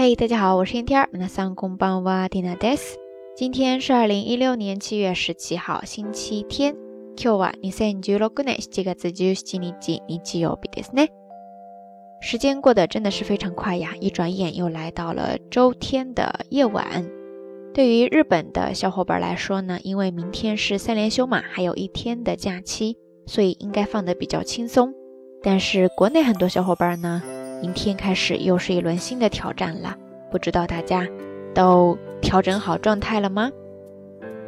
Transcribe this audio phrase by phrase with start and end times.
[0.00, 1.08] 嘿，大家好，我是天天。
[1.12, 2.98] 那上工帮哇蒂娜德斯。
[3.34, 6.76] 今天是二零一六年七月十七号，星期天。
[7.16, 9.72] 今日は二千十六年七月十七日
[10.06, 11.08] 日曜日ですね。
[12.20, 17.06] 时间过得真的是非常快呀，一转眼又来到了周天的夜晚。
[17.74, 22.96] 对于日本的小伙伴来说呢，因为明天是三连休嘛，还有一天的假期，
[23.26, 24.94] 所以应该放得比较轻松。
[25.42, 27.22] 但是国内很多小伙伴呢。
[27.60, 29.96] 明天开始又是一轮新的挑战了，
[30.30, 31.06] 不知道大家
[31.54, 33.50] 都调整好状态了吗？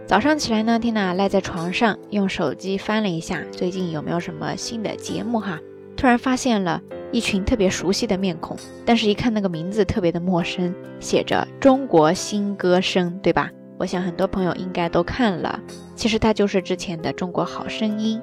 [0.06, 5.59] 早上起来呢，缇娜赖在床上，用手机翻了一下，最近有没有什么新的节目哈？
[5.96, 6.80] 突然发现了
[7.12, 13.50] 一群特别熟悉的面孔，但是一看那个名字特别的陌生，写着《中国新歌声》，对吧？
[13.78, 15.60] 我想很多朋友应该都看了，
[15.95, 18.20] 其实它就是之前的《中国好声音》。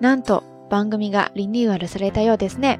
[0.00, 2.78] なんと番組がリニューアルされたようですね。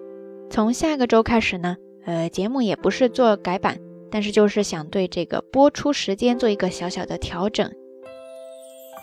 [0.49, 3.81] 从下个周开始呢，呃，节目也不是做改版，
[4.13, 7.69] 但是就是想对这个播出时间做一个小小的调整。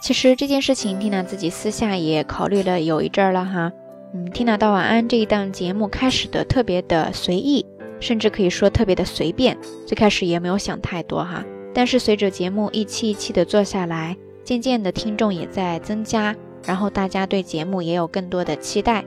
[0.01, 3.73] 其实这件事情，蒂娜自己私下也考虑了有一阵儿了哈。
[4.13, 7.65] 嗯，蒂娜到晚安这一档节目开始的特别的随意，
[7.99, 11.43] 甚至可以说特别的随便，最开始也没有想太多哈。
[11.73, 16.35] 但是随着节目一期一期的做下来，渐渐的听众也在增加，
[16.65, 19.03] 然后大家对节目也有更多的期待，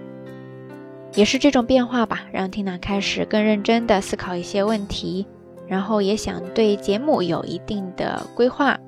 [1.14, 5.26] 也是这种变化吧，让缇娜开始更认真的思考一些问题，
[5.68, 8.78] 然后也想对节目有一定的规划。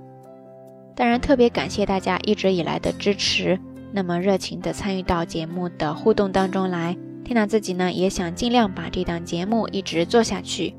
[0.96, 3.60] 当然，特别感谢大家一直以来的支持，
[3.92, 10.74] 那么热情的参与到节目的互动当中来，缇娜自己呢也想尽量把这档节目一直做下去。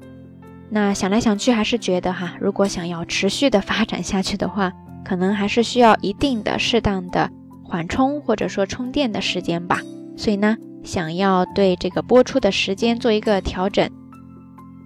[0.72, 4.72] 那想来想去，还是觉得哈，如果想要持续的发展下去的话，
[5.04, 7.30] 可能还是需要一定的、适当的
[7.64, 9.82] 缓冲或者说充电的时间吧。
[10.16, 13.90] 所以呢，想要对这个播出的时间做一个调整。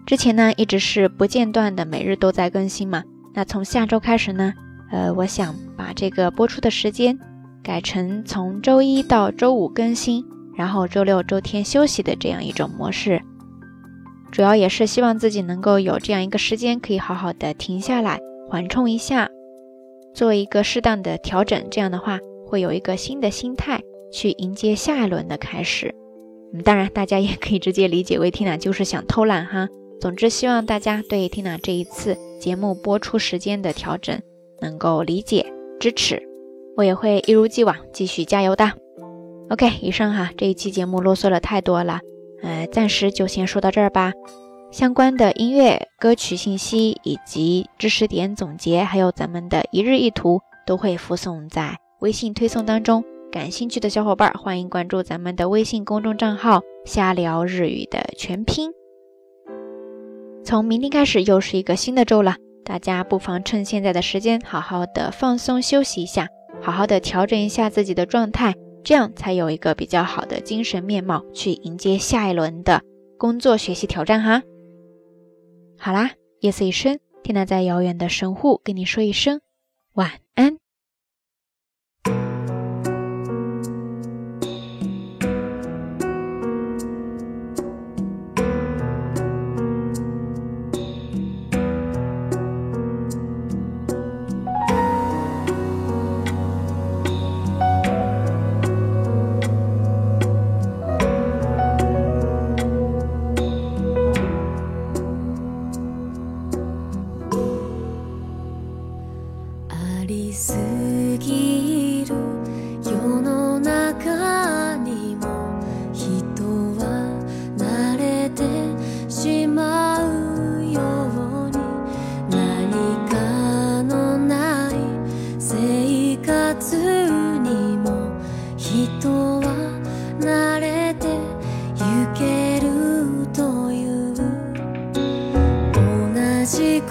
[0.06, 3.04] 之前呢，一直是不间断的每日都在更新嘛。
[3.34, 4.54] 那从下周开始呢，
[4.92, 7.18] 呃，我想把这个播出的时间
[7.62, 10.24] 改成从周一到周五更新，
[10.56, 13.22] 然后周六周天休息的这样一种模式。
[14.34, 19.30] 主要也是希望自己能够有这样一个时间，可以好好的停下来，缓冲一下，
[20.16, 21.68] 做一个适当的调整。
[21.70, 23.80] 这样的话，会有一个新的心态
[24.12, 25.94] 去迎接下一轮的开始。
[26.52, 29.70] 嗯，当然，大家也可以直接理解为 Tina 就是想偷懒哈。
[30.02, 34.20] 总之，希望大家对 Tina 这一次节目播出时间的调整
[34.62, 35.46] 能够理解
[35.80, 36.24] 支持，
[36.76, 38.72] 我也会一如既往继续加油的。
[39.52, 42.00] OK，以上哈，这一期节目啰嗦了太多了。
[42.44, 44.14] 呃，暂时就先说到这儿吧。
[44.72, 53.04] 相关的音乐歌曲信息以及知识点总结，还有咱们的一日一图，都会附送在微信推送当中。
[53.32, 58.72] 感兴趣的小伙伴，欢迎关注咱们的微信公众账号“瞎聊日语”的全拼。
[60.44, 62.36] 从明天开始又是一个新的周了，
[62.66, 66.28] 大家不妨趁现在的时间，好好的放松休息一下，
[66.62, 68.54] 好好的调整一下自己的状态。
[68.84, 72.82] 这样才有一个比较好的精神面貌去迎接下一轮的
[73.18, 74.44] 工作学习挑战哈。
[75.78, 79.42] 好啦，夜色已深，天呐在遥远的神户跟你说一声
[79.94, 80.63] 晚安。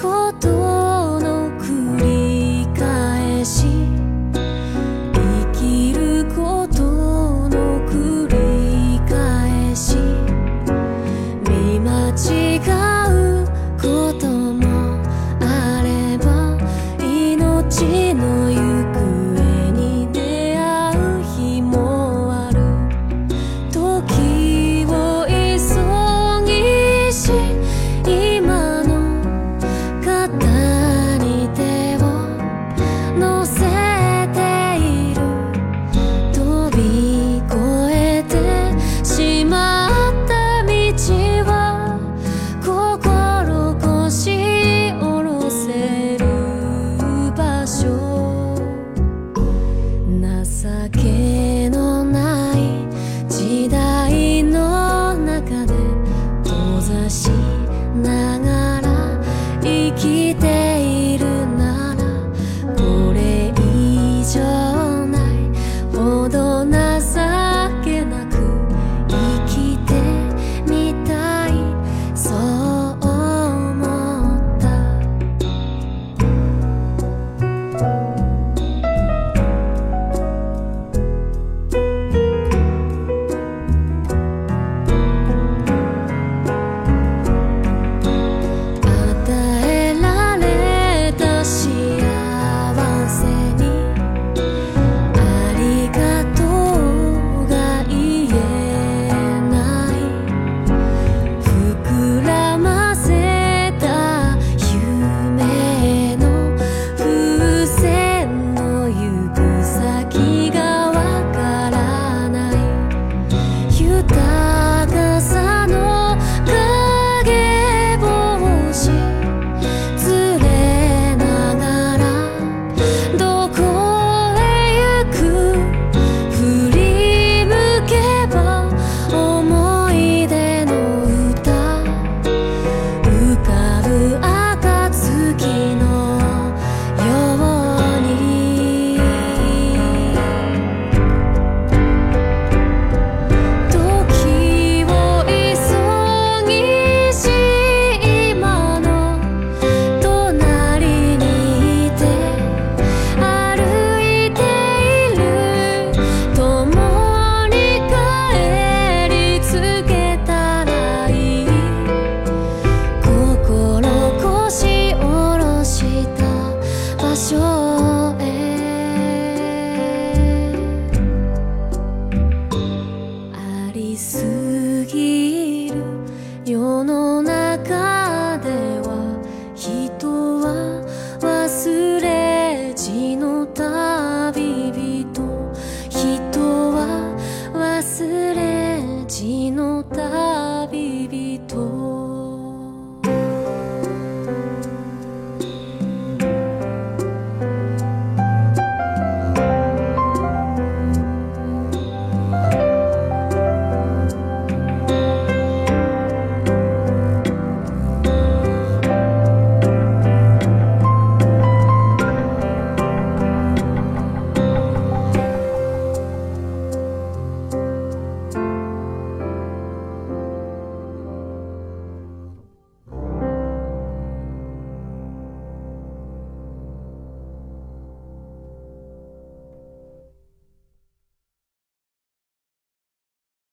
[0.00, 0.61] こと